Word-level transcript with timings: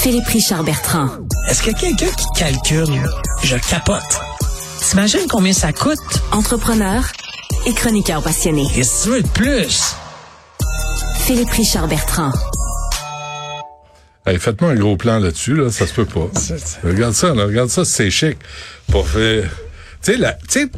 Philippe 0.00 0.28
Richard 0.28 0.62
Bertrand. 0.62 1.08
Est-ce 1.50 1.60
qu'il 1.60 1.72
y 1.72 1.74
a 1.74 1.78
quelqu'un 1.78 2.14
qui 2.14 2.26
calcule? 2.38 3.02
Je 3.42 3.56
capote. 3.68 4.20
T'imagines 4.80 5.26
combien 5.28 5.52
ça 5.52 5.72
coûte? 5.72 5.98
Entrepreneur 6.30 7.02
et 7.66 7.74
chroniqueur 7.74 8.22
passionné. 8.22 8.64
Qu'est-ce 8.72 9.00
que 9.00 9.02
tu 9.02 9.08
veux 9.10 9.22
de 9.22 9.28
plus? 9.28 9.96
Philippe 11.18 11.50
Richard 11.50 11.88
Bertrand. 11.88 12.30
Hey, 14.24 14.38
Faites-moi 14.38 14.70
un 14.70 14.74
gros 14.76 14.96
plan 14.96 15.18
là-dessus, 15.18 15.56
là, 15.56 15.70
ça 15.72 15.84
se 15.84 15.92
peut 15.92 16.06
pas. 16.06 16.28
regarde 16.84 17.14
ça, 17.14 17.34
là, 17.34 17.46
regarde 17.46 17.68
ça, 17.68 17.84
c'est 17.84 18.10
chic. 18.10 18.38
Pour 18.92 19.08
faire... 19.08 19.50
Tu 20.04 20.12
sais, 20.12 20.16
la... 20.16 20.34
tu 20.34 20.60
sais, 20.60 20.70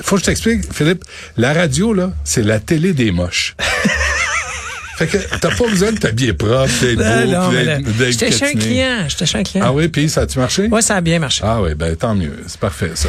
faut 0.00 0.14
que 0.14 0.20
je 0.20 0.26
t'explique, 0.26 0.72
Philippe, 0.72 1.04
la 1.36 1.52
radio, 1.52 1.92
là, 1.92 2.12
c'est 2.22 2.42
la 2.42 2.60
télé 2.60 2.92
des 2.92 3.10
moches. 3.10 3.56
fait 5.06 5.18
que 5.18 5.38
t'as 5.38 5.54
pas 5.54 5.66
besoin 5.68 5.92
de 5.92 5.98
t'habiller 5.98 6.32
propre, 6.32 6.68
d'être 6.80 6.96
beau, 6.96 7.32
Non, 7.32 7.50
d'être- 7.52 8.10
J'étais 8.10 8.30
chez 8.32 8.44
un 8.46 8.52
client. 8.52 9.08
J'étais 9.08 9.26
chez 9.26 9.38
un 9.38 9.42
client. 9.42 9.64
Ah 9.68 9.72
oui, 9.72 9.88
puis 9.88 10.08
ça 10.08 10.22
a-tu 10.22 10.38
marché? 10.38 10.68
Ouais, 10.68 10.82
ça 10.82 10.96
a 10.96 11.00
bien 11.00 11.18
marché. 11.18 11.42
Ah 11.46 11.60
oui, 11.62 11.74
ben 11.74 11.94
tant 11.96 12.14
mieux. 12.14 12.36
C'est 12.46 12.60
parfait, 12.60 12.90
ça. 12.94 13.08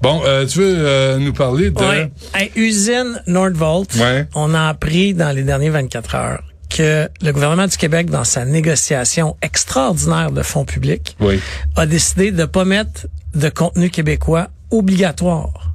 Bon, 0.00 0.22
euh, 0.24 0.46
tu 0.46 0.58
veux 0.58 0.74
euh, 0.78 1.18
nous 1.18 1.32
parler 1.32 1.70
de... 1.70 1.78
Ouais. 1.80 2.10
Hey, 2.34 2.50
usine 2.56 3.20
Nordvolt, 3.26 3.94
Ouais. 3.96 4.26
on 4.34 4.54
a 4.54 4.68
appris 4.68 5.14
dans 5.14 5.30
les 5.34 5.42
dernières 5.42 5.72
24 5.72 6.14
heures 6.14 6.42
que 6.68 7.08
le 7.22 7.32
gouvernement 7.32 7.66
du 7.66 7.76
Québec, 7.76 8.10
dans 8.10 8.24
sa 8.24 8.44
négociation 8.44 9.36
extraordinaire 9.42 10.32
de 10.32 10.42
fonds 10.42 10.64
publics, 10.64 11.16
Oui. 11.20 11.40
a 11.76 11.86
décidé 11.86 12.32
de 12.32 12.44
pas 12.44 12.64
mettre 12.64 13.06
de 13.34 13.48
contenu 13.48 13.88
québécois 13.90 14.48
obligatoire 14.70 15.72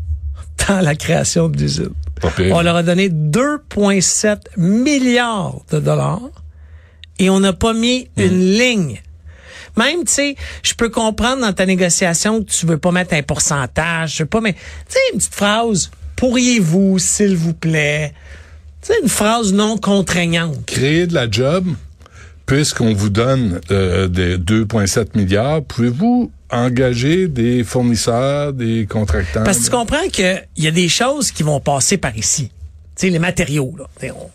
dans 0.68 0.82
la 0.82 0.96
création 0.96 1.48
de 1.50 1.58
l'usine. 1.58 1.90
On 2.52 2.62
leur 2.62 2.76
a 2.76 2.84
donné 2.84 3.10
2,7 3.10 4.38
milliards 4.58 5.62
de 5.72 5.80
dollars 5.80 6.22
et 7.20 7.30
on 7.30 7.40
n'a 7.40 7.54
pas 7.54 7.74
mis 7.74 8.08
Hmm. 8.18 8.22
une 8.22 8.54
ligne. 8.58 9.02
Même, 9.78 10.04
tu 10.06 10.12
sais, 10.14 10.36
je 10.64 10.74
peux 10.74 10.90
comprendre 10.90 11.42
dans 11.42 11.54
ta 11.54 11.66
négociation 11.66 12.44
que 12.44 12.50
tu 12.52 12.66
veux 12.66 12.78
pas 12.78 12.92
mettre 12.92 13.14
un 13.14 13.24
pourcentage, 13.24 14.18
je 14.18 14.24
veux 14.24 14.30
pas, 14.30 14.42
mais 14.42 14.54
tu 14.54 14.60
sais, 14.90 15.00
une 15.14 15.20
petite 15.20 15.34
phrase, 15.34 15.92
pourriez-vous, 16.18 17.00
s'il 17.00 17.38
vous 17.38 17.54
plaît, 17.54 18.14
tu 18.82 18.88
sais, 18.94 19.00
une 19.02 19.08
phrase 19.10 19.54
non 19.54 19.78
contraignante. 19.78 20.66
Créer 20.66 21.08
de 21.08 21.14
la 21.14 21.30
job, 21.32 21.68
puisqu'on 22.46 22.94
vous 22.94 23.10
donne 23.10 23.62
euh, 23.72 24.08
des 24.08 24.38
2,7 24.38 25.18
milliards, 25.18 25.64
pouvez-vous 25.64 26.32
engager 26.50 27.28
des 27.28 27.64
fournisseurs, 27.64 28.54
des 28.54 28.86
contractants? 28.86 29.44
Parce 29.44 29.60
que 29.60 29.64
tu 29.66 29.72
comprends 29.72 30.08
qu'il 30.12 30.46
y 30.58 30.68
a 30.68 30.72
des 30.72 30.90
choses 30.90 31.32
qui 31.32 31.44
vont 31.44 31.60
passer 31.60 31.98
par 31.98 32.16
ici. 32.18 32.52
Tu 32.96 33.08
sais, 33.08 33.10
les 33.10 33.20
matériaux, 33.20 33.74
là. 33.78 33.86
On, 34.14 34.30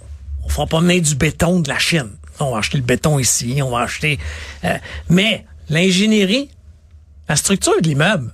on 0.45 0.49
fera 0.49 0.67
pas 0.67 0.81
venir 0.81 1.03
du 1.03 1.15
béton 1.15 1.61
de 1.61 1.69
la 1.69 1.79
Chine. 1.79 2.11
On 2.39 2.53
va 2.53 2.59
acheter 2.59 2.79
le 2.79 2.85
béton 2.85 3.19
ici, 3.19 3.61
on 3.63 3.71
va 3.71 3.81
acheter... 3.81 4.19
euh, 4.65 4.77
mais 5.09 5.45
l'ingénierie, 5.71 6.51
la 7.29 7.37
structure 7.37 7.73
de 7.81 7.89
l'immeuble, 7.89 8.31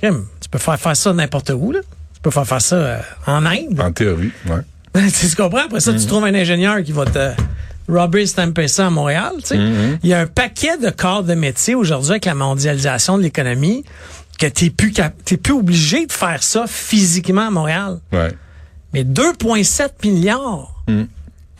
tu 0.00 0.48
peux 0.50 0.58
faire 0.58 0.78
faire 0.78 0.96
ça 0.96 1.12
n'importe 1.12 1.50
où, 1.50 1.72
là. 1.72 1.80
Tu 2.14 2.20
peux 2.20 2.30
faire 2.30 2.46
faire 2.46 2.60
ça 2.62 2.76
euh, 2.76 3.00
en 3.26 3.44
Inde. 3.46 3.80
En 3.80 3.92
théorie, 3.92 4.30
ouais. 4.46 5.10
tu 5.10 5.36
comprends? 5.36 5.64
Après 5.64 5.80
ça, 5.80 5.92
tu 5.92 6.06
trouves 6.06 6.24
un 6.24 6.34
ingénieur 6.34 6.82
qui 6.82 6.92
va 6.92 7.04
te 7.04 7.32
rubber 7.88 8.26
stamper 8.26 8.68
ça 8.68 8.86
à 8.86 8.90
Montréal. 8.90 9.32
tu 9.40 9.48
sais. 9.48 9.58
Il 10.02 10.08
y 10.08 10.14
a 10.14 10.20
un 10.20 10.26
paquet 10.26 10.76
de 10.78 10.90
corps 10.90 11.22
de 11.24 11.34
métier 11.34 11.74
aujourd'hui 11.74 12.12
avec 12.12 12.24
la 12.24 12.34
mondialisation 12.34 13.16
de 13.18 13.22
l'économie 13.22 13.84
que 14.38 14.46
t'es 14.46 14.70
plus 14.70 14.92
cap- 14.92 15.14
t'es 15.24 15.36
plus 15.36 15.54
obligé 15.54 16.06
de 16.06 16.12
faire 16.12 16.42
ça 16.42 16.64
physiquement 16.66 17.46
à 17.46 17.50
Montréal. 17.50 17.98
Ouais. 18.12 18.28
Mais 18.92 19.04
2,7 19.04 19.88
milliards. 20.04 20.82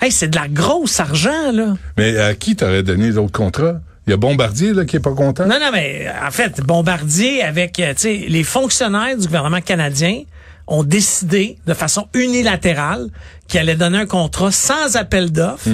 Hey, 0.00 0.12
c'est 0.12 0.28
de 0.28 0.36
la 0.36 0.48
grosse 0.48 1.00
argent, 1.00 1.52
là. 1.52 1.74
Mais 1.96 2.18
à 2.18 2.34
qui 2.34 2.54
t'aurais 2.54 2.82
donné 2.82 3.10
d'autres 3.12 3.32
contrats? 3.32 3.80
Il 4.06 4.10
y 4.10 4.12
a 4.12 4.16
Bombardier, 4.18 4.72
là, 4.74 4.84
qui 4.84 4.96
est 4.96 5.00
pas 5.00 5.14
content? 5.14 5.46
Non, 5.46 5.58
non, 5.58 5.70
mais 5.72 6.06
en 6.24 6.30
fait, 6.30 6.60
Bombardier, 6.60 7.42
avec 7.42 7.80
euh, 7.80 7.92
tu 7.94 8.02
sais, 8.02 8.24
les 8.28 8.44
fonctionnaires 8.44 9.16
du 9.16 9.26
gouvernement 9.26 9.60
canadien, 9.62 10.22
ont 10.68 10.82
décidé 10.84 11.58
de 11.66 11.74
façon 11.74 12.06
unilatérale 12.14 13.08
qu'ils 13.48 13.60
allaient 13.60 13.74
donner 13.76 13.98
un 13.98 14.06
contrat 14.06 14.50
sans 14.52 14.96
appel 14.96 15.32
d'offres 15.32 15.68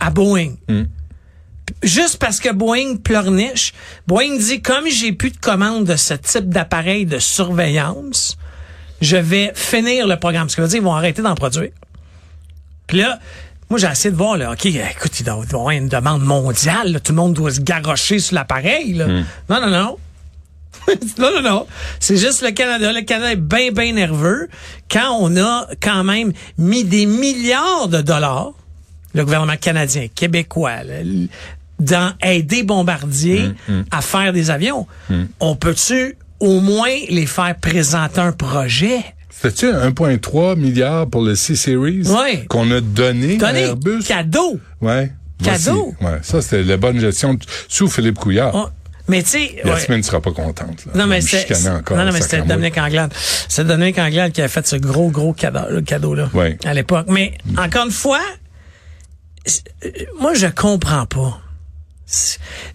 à 0.00 0.10
Boeing. 0.10 0.54
Juste 1.82 2.18
parce 2.18 2.40
que 2.40 2.52
Boeing 2.52 2.96
pleurniche, 2.96 3.74
Boeing 4.06 4.38
dit 4.38 4.62
comme 4.62 4.88
j'ai 4.88 5.12
plus 5.12 5.30
de 5.30 5.36
commandes 5.36 5.84
de 5.84 5.96
ce 5.96 6.14
type 6.14 6.48
d'appareil 6.48 7.06
de 7.06 7.18
surveillance, 7.18 8.36
je 9.00 9.16
vais 9.16 9.52
finir 9.54 10.06
le 10.06 10.16
programme. 10.16 10.48
Ce 10.48 10.54
qui 10.54 10.60
veut 10.60 10.68
dire 10.68 10.78
qu'ils 10.78 10.84
vont 10.84 10.94
arrêter 10.94 11.22
d'en 11.22 11.34
produire. 11.34 11.70
Puis 12.86 12.98
là, 12.98 13.18
moi, 13.68 13.80
j'ai 13.80 13.88
essayé 13.88 14.12
de 14.12 14.16
voir, 14.16 14.36
là, 14.36 14.52
OK, 14.52 14.64
écoute, 14.64 15.18
il 15.18 15.24
doit 15.24 15.42
y 15.44 15.54
avoir 15.54 15.70
une 15.70 15.88
demande 15.88 16.22
mondiale, 16.22 16.92
là, 16.92 17.00
tout 17.00 17.12
le 17.12 17.16
monde 17.16 17.34
doit 17.34 17.50
se 17.50 17.60
garrocher 17.60 18.20
sur 18.20 18.36
l'appareil, 18.36 18.94
là. 18.94 19.06
Non, 19.48 19.60
non, 19.60 19.70
non. 19.70 19.98
non, 21.18 21.30
non, 21.34 21.42
non. 21.42 21.66
C'est 21.98 22.16
juste 22.16 22.42
le 22.42 22.52
Canada. 22.52 22.92
Le 22.92 23.02
Canada 23.02 23.32
est 23.32 23.36
bien, 23.36 23.72
bien 23.72 23.92
nerveux 23.92 24.48
quand 24.90 25.18
on 25.20 25.36
a 25.36 25.66
quand 25.80 26.04
même 26.04 26.32
mis 26.58 26.84
des 26.84 27.06
milliards 27.06 27.88
de 27.88 28.00
dollars, 28.02 28.52
le 29.16 29.24
gouvernement 29.24 29.56
canadien, 29.56 30.06
québécois, 30.14 30.84
là, 30.84 30.96
dans 31.80 32.12
aider 32.22 32.62
Bombardier 32.62 33.50
à 33.90 34.00
faire 34.00 34.32
des 34.32 34.50
avions. 34.50 34.86
On 35.40 35.56
peut-tu 35.56 36.16
au 36.38 36.60
moins 36.60 36.94
les 37.08 37.26
faire 37.26 37.56
présenter 37.60 38.20
un 38.20 38.32
projet? 38.32 39.04
C'était-tu 39.30 39.66
1,3 39.66 40.56
milliard 40.56 41.06
pour 41.08 41.22
le 41.22 41.34
C-Series? 41.34 42.08
Ouais. 42.08 42.44
Qu'on 42.48 42.70
a 42.70 42.80
donné 42.80 43.42
à 43.42 43.52
Airbus? 43.52 44.02
cadeau. 44.06 44.58
Ouais. 44.80 45.12
Cadeau. 45.42 45.94
Voici. 46.00 46.14
Ouais. 46.14 46.20
Ça, 46.22 46.40
c'était 46.40 46.62
la 46.62 46.78
bonne 46.78 46.98
gestion 46.98 47.38
sous 47.68 47.88
Philippe 47.88 48.18
Couillard. 48.18 48.52
Oh, 48.54 48.68
Mais 49.08 49.22
tu 49.22 49.30
sais, 49.30 49.60
ouais. 49.62 49.70
Yasmine 49.70 49.98
ne 49.98 50.02
sera 50.02 50.20
pas 50.20 50.32
contente. 50.32 50.86
Là. 50.86 50.92
Non, 50.94 51.06
mais 51.06 51.20
c'est, 51.20 51.48
non, 51.64 51.82
non, 51.90 52.12
mais 52.12 52.20
c'était. 52.20 52.42
Dominique 52.42 52.78
Anglade. 52.78 53.12
C'est 53.48 53.66
Dominique 53.66 53.98
Anglade 53.98 54.32
qui 54.32 54.42
a 54.42 54.48
fait 54.48 54.66
ce 54.66 54.76
gros, 54.76 55.10
gros 55.10 55.32
cadeau, 55.32 55.70
le 55.70 55.82
cadeau-là. 55.82 56.30
Ouais. 56.32 56.58
À 56.64 56.72
l'époque. 56.74 57.06
Mais, 57.10 57.32
encore 57.58 57.84
une 57.86 57.92
fois, 57.92 58.22
moi, 60.18 60.34
je 60.34 60.46
comprends 60.46 61.06
pas. 61.06 61.40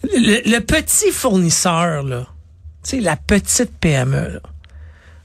Le 0.03 0.59
petit 0.59 1.11
fournisseur, 1.11 2.03
là, 2.03 2.27
tu 2.83 2.97
sais, 2.97 2.99
la 2.99 3.15
petite 3.15 3.71
PME, 3.79 4.33
là, 4.33 4.39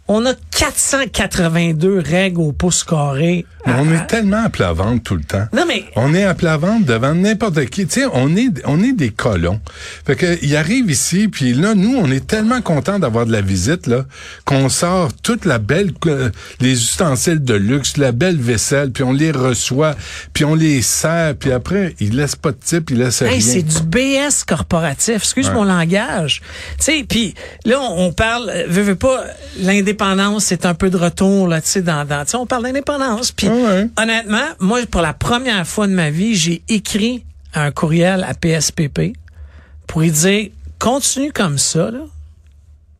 on 0.08 0.24
a 0.26 0.34
482 0.56 1.98
règles 2.04 2.40
au 2.40 2.52
pouce 2.52 2.82
carré. 2.84 3.44
Mais 3.66 3.72
on 3.78 3.92
est 3.92 4.06
tellement 4.06 4.44
à 4.44 4.48
plat 4.48 4.72
ventre 4.72 5.02
tout 5.02 5.16
le 5.16 5.24
temps. 5.24 5.44
Non, 5.52 5.64
mais 5.66 5.84
On 5.96 6.14
est 6.14 6.22
à 6.24 6.34
plat 6.34 6.56
ventre 6.56 6.86
devant 6.86 7.14
n'importe 7.14 7.64
qui. 7.66 7.86
Tu 7.86 8.00
sais, 8.02 8.06
on 8.12 8.36
est, 8.36 8.50
on 8.64 8.80
est 8.82 8.92
des 8.92 9.10
colons. 9.10 9.60
Fait 10.06 10.14
que, 10.14 10.38
il 10.42 10.54
arrive 10.56 10.88
ici, 10.90 11.26
puis 11.26 11.52
là, 11.52 11.74
nous, 11.74 11.96
on 11.96 12.10
est 12.12 12.24
tellement 12.26 12.60
contents 12.62 13.00
d'avoir 13.00 13.26
de 13.26 13.32
la 13.32 13.40
visite, 13.40 13.88
là, 13.88 14.04
qu'on 14.44 14.68
sort 14.68 15.12
toute 15.20 15.44
la 15.46 15.58
belle, 15.58 15.92
euh, 16.06 16.30
les 16.60 16.72
ustensiles 16.80 17.42
de 17.42 17.54
luxe, 17.54 17.96
la 17.96 18.12
belle 18.12 18.36
vaisselle, 18.38 18.92
puis 18.92 19.02
on 19.02 19.12
les 19.12 19.32
reçoit, 19.32 19.96
puis 20.32 20.44
on 20.44 20.54
les 20.54 20.80
sert, 20.80 21.34
puis 21.36 21.50
après, 21.50 21.96
ils 21.98 22.14
laissent 22.16 22.36
pas 22.36 22.52
de 22.52 22.58
type, 22.64 22.90
ils 22.90 22.98
laissent 22.98 23.20
Hey, 23.22 23.30
rien. 23.30 23.40
c'est 23.40 23.62
du 23.62 23.82
BS 23.82 24.44
corporatif. 24.46 25.16
Excuse 25.16 25.48
Ouais. 25.48 25.54
mon 25.54 25.64
langage. 25.64 26.40
Tu 26.78 26.84
sais, 26.84 27.04
puis 27.08 27.34
là, 27.64 27.80
on, 27.80 28.06
on 28.06 28.12
parle, 28.12 28.48
euh, 28.48 28.64
veux, 28.68 28.82
veux 28.82 28.94
pas, 28.96 29.24
l'indépendance, 29.60 30.45
c'est 30.46 30.64
un 30.64 30.74
peu 30.74 30.90
de 30.90 30.96
retour, 30.96 31.48
là, 31.48 31.60
tu 31.60 31.68
sais, 31.68 31.82
dans, 31.82 32.04
dans 32.04 32.24
tu 32.24 32.30
sais, 32.30 32.36
on 32.36 32.46
parle 32.46 32.62
d'indépendance. 32.62 33.32
Puis, 33.32 33.48
ouais. 33.48 33.88
honnêtement, 34.00 34.46
moi, 34.60 34.78
pour 34.88 35.00
la 35.00 35.12
première 35.12 35.66
fois 35.66 35.88
de 35.88 35.92
ma 35.92 36.10
vie, 36.10 36.36
j'ai 36.36 36.62
écrit 36.68 37.24
un 37.52 37.72
courriel 37.72 38.22
à 38.22 38.32
PSPP 38.32 39.16
pour 39.88 40.02
lui 40.02 40.12
dire, 40.12 40.50
continue 40.78 41.32
comme 41.32 41.58
ça, 41.58 41.90
là, 41.90 41.98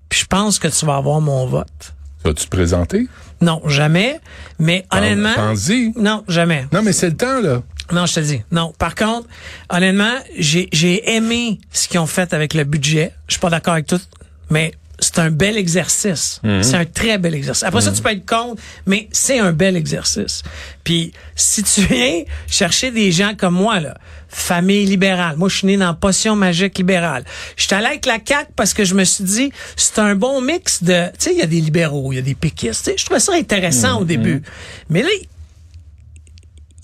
puis 0.09 0.21
je 0.21 0.27
pense 0.27 0.59
que 0.59 0.67
tu 0.67 0.85
vas 0.87 0.97
avoir 0.97 1.21
mon 1.21 1.47
vote. 1.47 1.95
Vas-tu 2.25 2.47
te 2.47 2.51
présenter? 2.51 3.07
Non, 3.41 3.63
jamais, 3.67 4.19
mais 4.59 4.85
honnêtement... 4.91 5.55
Non, 5.97 6.25
jamais. 6.27 6.67
Non, 6.73 6.83
mais 6.83 6.93
c'est 6.93 7.11
le 7.11 7.17
temps, 7.17 7.41
là. 7.41 7.63
Non, 7.93 8.07
je 8.07 8.15
te 8.15 8.21
dis. 8.21 8.43
Non. 8.51 8.73
Par 8.77 8.97
contre, 8.97 9.29
honnêtement, 9.71 10.17
j'ai, 10.37 10.69
j'ai 10.73 11.15
aimé 11.15 11.61
ce 11.71 11.87
qu'ils 11.87 12.01
ont 12.01 12.07
fait 12.07 12.35
avec 12.35 12.55
le 12.55 12.65
budget. 12.65 13.13
Je 13.29 13.35
suis 13.35 13.41
pas 13.41 13.51
d'accord 13.51 13.75
avec 13.75 13.87
tout, 13.87 14.01
mais 14.51 14.73
c'est 14.99 15.19
un 15.19 15.31
bel 15.31 15.57
exercice. 15.57 16.41
C'est 16.63 16.75
un 16.75 16.85
très 16.85 17.19
bel 17.19 17.35
exercice. 17.35 17.65
Après 17.65 17.81
ça, 17.81 17.93
tu 17.93 18.01
peux 18.03 18.13
être 18.13 18.27
contre, 18.27 18.63
mais 18.87 19.09
c'est 19.13 19.39
un 19.39 19.53
bel 19.53 19.77
exercice. 19.77 20.43
Puis, 20.85 21.13
si 21.35 21.63
tu 21.63 21.83
viens 21.83 22.23
chercher 22.47 22.91
des 22.91 23.13
gens 23.13 23.35
comme 23.37 23.55
moi, 23.55 23.81
là, 23.81 23.97
famille 24.29 24.85
libérale. 24.85 25.37
Moi, 25.37 25.49
je 25.49 25.59
suis 25.59 25.67
né 25.67 25.77
dans 25.77 25.95
Potion 25.95 26.37
magique 26.37 26.79
libérale. 26.79 27.25
Je 27.57 27.65
suis 27.65 27.75
allé 27.75 27.87
avec 27.87 28.07
la 28.07 28.19
CAQ 28.25 28.51
parce 28.55 28.75
que 28.75 28.85
je 28.85 28.95
me 28.95 29.05
suis 29.05 29.25
dit, 29.25 29.53
c'est 29.77 29.99
un 29.99 30.15
bon 30.15 30.41
mix 30.41 30.83
de, 30.83 31.07
tu 31.09 31.15
sais, 31.19 31.33
il 31.33 31.39
y 31.39 31.43
a 31.43 31.47
des 31.47 31.61
libéraux, 31.61 32.13
il 32.13 32.17
y 32.17 32.19
a 32.19 32.23
des 32.23 32.35
péquistes. 32.35 32.85
Tu 32.85 32.91
sais, 32.91 32.97
Je 32.99 33.05
trouvais 33.05 33.21
ça 33.21 33.33
intéressant 33.35 34.01
au 34.01 34.05
début. 34.05 34.43
Mais 34.91 35.03
là, 35.03 35.09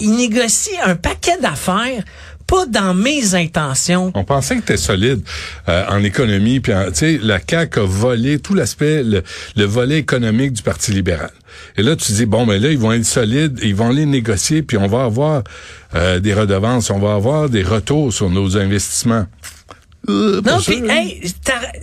il 0.01 0.17
négocie 0.17 0.77
un 0.85 0.97
paquet 0.97 1.39
d'affaires 1.41 2.03
pas 2.53 2.67
dans 2.67 2.93
mes 2.93 3.35
intentions. 3.35 4.13
On 4.15 4.25
pensait 4.25 4.57
que 4.59 4.73
tu 4.73 4.77
solide 4.77 5.23
euh, 5.71 5.87
en 5.89 6.05
économie, 6.05 6.61
puis 6.61 6.75
tu 6.89 6.95
sais, 6.95 7.19
la 7.23 7.39
CAQ 7.39 7.81
a 7.81 7.85
volé 7.85 8.41
tout 8.41 8.53
l'aspect, 8.53 9.03
le, 9.03 9.23
le, 9.57 9.65
volet 9.65 9.97
économique 9.97 10.53
du 10.53 10.63
Parti 10.63 10.93
libéral. 10.93 11.31
Et 11.79 11.83
là, 11.83 11.97
tu 11.97 12.13
dis, 12.13 12.27
bon, 12.27 12.45
mais 12.45 12.59
là, 12.59 12.69
ils 12.71 12.77
vont 12.77 12.93
être 12.93 13.07
solides, 13.07 13.59
ils 13.63 13.75
vont 13.75 13.89
les 13.89 14.05
négocier, 14.05 14.63
puis 14.63 14.77
on 14.77 14.87
va 14.87 15.05
avoir 15.05 15.45
euh, 15.95 16.21
des 16.21 16.35
redevances, 16.35 16.91
on 16.91 16.99
va 16.99 17.15
avoir 17.15 17.49
des 17.49 17.63
retours 17.63 18.13
sur 18.13 18.29
nos 18.29 18.59
investissements. 18.59 19.25
Euh, 20.11 20.43
non, 20.45 20.59
puis, 20.59 20.83
hey, 20.91 21.23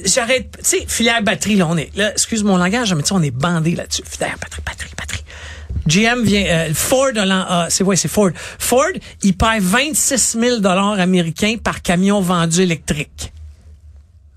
j'arrête, 0.05 0.55
tu 0.59 0.65
sais, 0.65 0.85
filière 0.87 1.23
batterie, 1.23 1.55
là, 1.55 1.67
on 1.67 1.77
est, 1.77 1.89
là, 1.97 2.11
excuse 2.11 2.43
mon 2.43 2.57
langage, 2.57 2.93
mais 2.93 3.01
tu 3.01 3.07
sais, 3.07 3.13
on 3.15 3.23
est 3.23 3.31
bandé 3.31 3.73
là-dessus. 3.73 4.03
Filière 4.05 4.37
batterie, 4.39 4.61
batterie, 4.63 4.91
batterie. 4.95 5.18
GM 5.87 6.23
vient, 6.23 6.45
euh, 6.45 6.73
Ford, 6.73 7.11
euh, 7.15 7.65
c'est 7.69 7.83
ouais, 7.83 7.95
c'est 7.95 8.07
Ford. 8.07 8.29
Ford, 8.59 8.91
il 9.23 9.35
paye 9.35 9.59
26 9.59 10.37
000 10.39 10.59
dollars 10.59 10.99
américains 10.99 11.55
par 11.61 11.81
camion 11.81 12.21
vendu 12.21 12.61
électrique. 12.61 13.33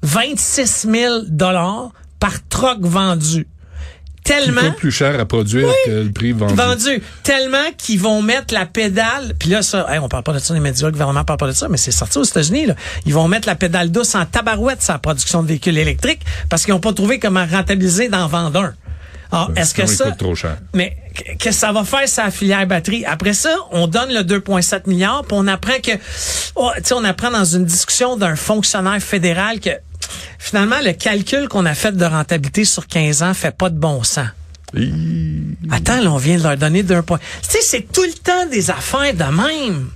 26 0.02 0.88
000 0.90 1.14
dollars 1.28 1.90
par 2.18 2.32
truck 2.48 2.80
vendu. 2.80 3.46
Tellement. 4.24 4.70
plus 4.76 4.92
cher 4.92 5.18
à 5.18 5.24
produire 5.24 5.68
que 5.84 5.90
le 5.90 6.12
prix 6.12 6.32
vendu. 6.32 6.54
Vendu. 6.54 7.02
Tellement 7.24 7.72
qu'ils 7.76 7.98
vont 7.98 8.22
mettre 8.22 8.54
la 8.54 8.66
pédale. 8.66 9.34
Puis 9.38 9.48
là, 9.50 9.62
ça, 9.62 9.86
on 10.00 10.08
parle 10.08 10.22
pas 10.22 10.32
de 10.32 10.38
ça, 10.38 10.54
les 10.54 10.60
médias, 10.60 10.86
le 10.86 10.92
gouvernement 10.92 11.24
parle 11.24 11.40
pas 11.40 11.48
de 11.48 11.52
ça, 11.52 11.68
mais 11.68 11.76
c'est 11.76 11.90
sorti 11.90 12.18
aux 12.18 12.24
États-Unis. 12.24 12.66
Là. 12.66 12.76
Ils 13.04 13.14
vont 13.14 13.26
mettre 13.26 13.48
la 13.48 13.56
pédale 13.56 13.90
douce 13.90 14.14
en 14.14 14.24
tabarouette 14.24 14.80
sa 14.80 14.98
production 14.98 15.42
de 15.42 15.48
véhicules 15.48 15.76
électriques 15.76 16.22
parce 16.48 16.64
qu'ils 16.64 16.72
n'ont 16.72 16.80
pas 16.80 16.92
trouvé 16.92 17.18
comment 17.18 17.44
rentabiliser 17.44 18.08
d'en 18.08 18.28
vendre 18.28 18.60
un. 18.60 18.74
Alors, 19.32 19.50
est-ce 19.56 19.72
que 19.72 19.86
ça. 19.86 20.10
trop 20.12 20.34
cher. 20.34 20.58
Mais 20.74 20.94
que 21.38 21.50
ça 21.50 21.72
va 21.72 21.84
faire 21.84 22.06
sa 22.06 22.30
filière 22.30 22.66
batterie? 22.66 23.04
Après 23.06 23.32
ça, 23.32 23.56
on 23.70 23.86
donne 23.86 24.12
le 24.12 24.20
2,7 24.20 24.82
milliards, 24.86 25.24
puis 25.24 25.36
on 25.38 25.46
apprend 25.46 25.80
que, 25.82 25.92
oh, 26.54 26.70
tu 26.76 26.82
sais, 26.84 26.94
on 26.94 27.04
apprend 27.04 27.30
dans 27.30 27.44
une 27.44 27.64
discussion 27.64 28.16
d'un 28.18 28.36
fonctionnaire 28.36 29.00
fédéral 29.02 29.58
que 29.58 29.70
finalement 30.38 30.80
le 30.84 30.92
calcul 30.92 31.48
qu'on 31.48 31.64
a 31.64 31.74
fait 31.74 31.96
de 31.96 32.04
rentabilité 32.04 32.64
sur 32.66 32.86
15 32.86 33.22
ans 33.22 33.32
fait 33.32 33.56
pas 33.56 33.70
de 33.70 33.78
bon 33.78 34.02
sens. 34.02 34.28
Attends, 35.70 36.02
là, 36.02 36.12
on 36.12 36.18
vient 36.18 36.36
de 36.36 36.42
leur 36.42 36.56
donner 36.56 36.82
d'un 36.82 37.02
point. 37.02 37.18
Tu 37.42 37.50
sais, 37.50 37.58
c'est 37.62 37.92
tout 37.92 38.04
le 38.04 38.12
temps 38.12 38.46
des 38.50 38.70
affaires 38.70 39.14
de 39.14 39.24
même. 39.24 39.88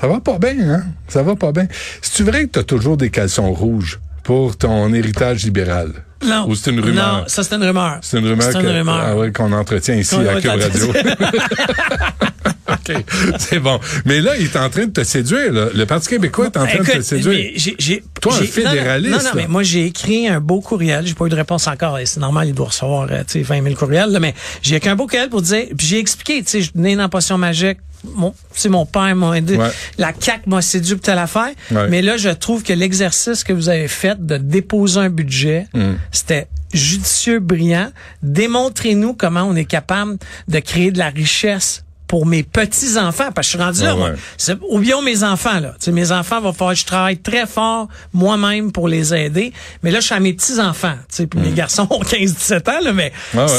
Ça 0.00 0.06
va 0.06 0.20
pas 0.20 0.38
bien, 0.38 0.56
hein? 0.58 0.84
Ça 1.08 1.22
va 1.22 1.36
pas 1.36 1.52
bien. 1.52 1.66
C'est-tu 2.00 2.22
vrai 2.24 2.46
que 2.46 2.52
tu 2.52 2.58
as 2.60 2.64
toujours 2.64 2.96
des 2.96 3.10
caleçons 3.10 3.52
rouges? 3.52 4.00
Pour 4.22 4.56
ton 4.56 4.92
héritage 4.92 5.44
libéral? 5.44 5.92
Non. 6.24 6.46
Ou 6.48 6.54
c'est 6.54 6.70
une 6.70 6.80
rumeur? 6.80 7.18
Non, 7.18 7.24
ça 7.26 7.42
c'est 7.42 7.54
une 7.54 7.64
rumeur. 7.64 7.98
C'est 8.02 8.18
une 8.18 8.28
rumeur, 8.28 9.16
ah 9.16 9.30
qu'on 9.30 9.52
entretient 9.52 9.94
ici 9.94 10.16
à 10.16 10.40
Cube 10.40 10.50
Radio. 10.50 10.92
OK. 12.70 13.04
C'est 13.38 13.58
bon. 13.58 13.80
Mais 14.04 14.20
là, 14.20 14.36
il 14.36 14.44
est 14.44 14.56
en 14.56 14.68
train 14.68 14.86
de 14.86 14.92
te 14.92 15.04
séduire. 15.04 15.52
Là. 15.52 15.68
Le 15.74 15.86
Parti 15.86 16.08
québécois 16.08 16.46
est 16.46 16.56
en 16.56 16.66
train 16.66 16.78
de 16.78 16.84
te 16.84 17.00
séduire. 17.02 17.52
Toi, 18.20 18.34
un 18.34 18.44
fédéraliste. 18.44 19.16
Non, 19.16 19.22
non, 19.22 19.30
mais 19.34 19.46
moi, 19.46 19.62
j'ai 19.62 19.86
écrit 19.86 20.28
un 20.28 20.40
beau 20.40 20.60
courriel. 20.60 21.06
J'ai 21.06 21.14
pas 21.14 21.26
eu 21.26 21.30
de 21.30 21.36
réponse 21.36 21.66
encore. 21.66 21.98
C'est 22.04 22.20
normal, 22.20 22.48
il 22.48 22.54
doit 22.54 22.66
recevoir 22.66 23.08
euh, 23.10 23.22
20 23.34 23.62
000 23.62 23.74
courriels. 23.74 24.10
Là, 24.10 24.20
mais 24.20 24.34
j'ai 24.62 24.76
écrit 24.76 24.90
un 24.90 24.96
beau 24.96 25.06
courriel 25.06 25.28
pour 25.28 25.42
dire... 25.42 25.66
Puis 25.76 25.86
j'ai 25.86 25.98
expliqué, 25.98 26.42
tu 26.42 26.48
sais, 26.48 26.60
je 26.62 26.70
né 26.74 26.96
dans 26.96 27.08
potion 27.08 27.38
magique. 27.38 27.78
Mon, 28.04 28.34
mon 28.68 28.86
père 28.86 29.14
m'a 29.14 29.36
aidé. 29.36 29.58
La 29.98 30.12
CAQ 30.18 30.48
m'a 30.48 30.62
séduit 30.62 30.94
pour 30.94 31.02
telle 31.02 31.18
affaire. 31.18 31.50
Mais 31.70 32.02
là, 32.02 32.16
je 32.16 32.30
trouve 32.30 32.62
que 32.62 32.72
l'exercice 32.72 33.44
que 33.44 33.52
vous 33.52 33.68
avez 33.68 33.88
fait 33.88 34.24
de 34.24 34.36
déposer 34.36 35.00
un 35.00 35.10
budget, 35.10 35.66
mm. 35.74 35.92
c'était 36.12 36.48
judicieux, 36.72 37.40
brillant. 37.40 37.90
Démontrez-nous 38.22 39.14
comment 39.14 39.42
on 39.42 39.56
est 39.56 39.64
capable 39.64 40.18
de 40.48 40.58
créer 40.60 40.90
de 40.90 40.98
la 40.98 41.08
richesse 41.08 41.84
pour 42.10 42.26
mes 42.26 42.42
petits-enfants, 42.42 43.30
parce 43.32 43.46
que 43.46 43.52
je 43.52 43.56
suis 43.56 43.64
rendu 43.64 43.84
là, 43.84 43.94
moi. 43.94 44.10
Ou 44.68 44.80
bien 44.80 45.00
mes 45.00 45.22
enfants, 45.22 45.60
là. 45.60 45.76
sais, 45.78 45.92
mes 45.92 46.10
enfants, 46.10 46.40
vont 46.40 46.52
falloir 46.52 46.74
que 46.74 46.80
je 46.80 46.84
travaille 46.84 47.18
très 47.18 47.46
fort 47.46 47.86
moi-même 48.12 48.72
pour 48.72 48.88
les 48.88 49.14
aider. 49.14 49.52
Mais 49.84 49.92
là, 49.92 50.00
je 50.00 50.06
suis 50.06 50.14
à 50.16 50.18
mes 50.18 50.32
petits-enfants. 50.32 50.96
Puis 51.08 51.28
mes 51.36 51.50
mm. 51.50 51.54
garçons 51.54 51.86
ont 51.88 52.02
15-17 52.02 52.68
ans, 52.68 52.80
là, 52.82 52.92
mais 52.92 53.12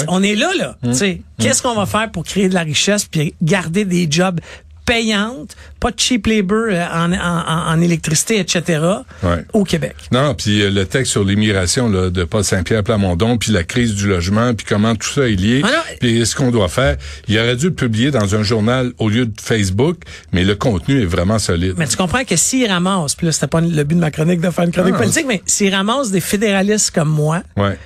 on 0.09 0.21
est 0.21 0.35
là, 0.35 0.49
là. 0.57 0.75
Mm. 0.83 0.91
sais, 0.91 1.21
Qu'est-ce 1.39 1.63
qu'on 1.63 1.75
va 1.75 1.85
faire 1.85 2.11
pour 2.11 2.25
créer 2.25 2.49
de 2.49 2.53
la 2.53 2.63
richesse 2.63 3.05
puis 3.05 3.33
garder 3.41 3.85
des 3.85 4.11
jobs 4.11 4.41
payante, 4.85 5.55
pas 5.79 5.91
de 5.91 5.99
cheap 5.99 6.27
labor 6.27 6.67
euh, 6.69 6.85
en, 6.93 7.13
en, 7.13 7.73
en 7.73 7.81
électricité, 7.81 8.39
etc. 8.39 8.79
au 9.53 9.63
Québec. 9.63 9.95
Non, 10.11 10.33
puis 10.33 10.61
euh, 10.61 10.69
le 10.69 10.85
texte 10.85 11.11
sur 11.11 11.23
l'immigration 11.23 11.89
de 11.89 12.23
Paul 12.23 12.43
Saint-Pierre 12.43 12.83
Plamondon, 12.83 13.37
puis 13.37 13.51
la 13.51 13.63
crise 13.63 13.95
du 13.95 14.07
logement, 14.07 14.53
puis 14.53 14.65
comment 14.67 14.95
tout 14.95 15.09
ça 15.09 15.27
est 15.27 15.35
lié, 15.35 15.61
ah 15.63 15.83
puis 15.99 16.25
ce 16.25 16.35
qu'on 16.35 16.51
doit 16.51 16.67
faire. 16.67 16.97
Il 17.27 17.37
aurait 17.39 17.55
dû 17.55 17.67
le 17.67 17.73
publier 17.73 18.11
dans 18.11 18.35
un 18.35 18.43
journal 18.43 18.91
au 18.97 19.09
lieu 19.09 19.25
de 19.25 19.41
Facebook, 19.41 19.97
mais 20.33 20.43
le 20.43 20.55
contenu 20.55 21.01
est 21.01 21.05
vraiment 21.05 21.39
solide. 21.39 21.75
Mais 21.77 21.87
tu 21.87 21.97
comprends 21.97 22.23
que 22.23 22.35
s'il 22.35 22.69
ramasse, 22.69 23.15
puis 23.15 23.25
là, 23.25 23.31
c'était 23.31 23.47
pas 23.47 23.61
le 23.61 23.83
but 23.83 23.95
de 23.95 23.99
ma 23.99 24.11
chronique 24.11 24.41
de 24.41 24.49
faire 24.49 24.65
une 24.65 24.71
chronique 24.71 24.95
ah. 24.95 24.99
politique, 24.99 25.25
mais 25.27 25.41
s'il 25.45 25.73
ramasse 25.73 26.11
des 26.11 26.21
fédéralistes 26.21 26.91
comme 26.91 27.09
moi, 27.09 27.41
ouais 27.57 27.77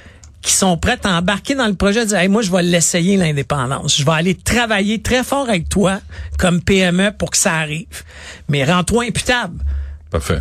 qui 0.46 0.54
sont 0.54 0.78
prêts 0.78 1.00
à 1.04 1.18
embarquer 1.18 1.56
dans 1.56 1.68
le 1.68 1.74
projet, 1.74 2.06
dire 2.06 2.20
hey, 2.20 2.28
moi 2.30 2.42
je 2.42 2.52
vais 2.52 2.64
l'essayer 2.64 3.18
l'indépendance, 3.18 3.98
je 3.98 4.06
vais 4.06 4.12
aller 4.12 4.36
travailler 4.36 5.02
très 5.02 5.24
fort 5.24 5.50
avec 5.50 5.68
toi 5.68 6.00
comme 6.38 6.62
PME 6.62 7.12
pour 7.18 7.32
que 7.32 7.38
ça 7.38 7.56
arrive, 7.56 7.88
mais 8.48 8.64
rends-toi 8.64 9.06
imputable. 9.06 9.58
Parfait. 10.12 10.40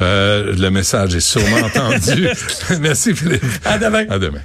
Euh, 0.00 0.54
le 0.56 0.70
message 0.70 1.14
est 1.14 1.20
sûrement 1.20 1.58
entendu. 1.64 2.28
Merci 2.80 3.14
Philippe. 3.14 3.44
À 3.64 3.78
demain. 3.78 4.06
À 4.08 4.18
demain. 4.18 4.40